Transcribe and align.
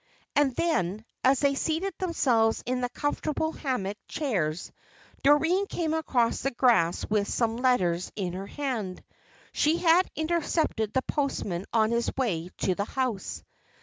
And 0.35 0.55
then, 0.55 1.05
as 1.23 1.41
they 1.41 1.53
seated 1.53 1.93
themselves 1.99 2.63
in 2.65 2.81
the 2.81 2.89
comfortable 2.89 3.51
hammock 3.51 3.97
chairs, 4.07 4.71
Doreen 5.21 5.67
came 5.67 5.93
across 5.93 6.41
the 6.41 6.49
grass 6.49 7.05
with 7.07 7.27
some 7.27 7.57
letters 7.57 8.11
in 8.15 8.33
her 8.33 8.47
hand. 8.47 9.03
She 9.53 9.77
had 9.77 10.09
intercepted 10.15 10.91
the 10.91 11.03
postman 11.03 11.67
on 11.71 11.91
his 11.91 12.09
way 12.17 12.49
to 12.61 12.73
the 12.73 12.85
house. 12.85 13.43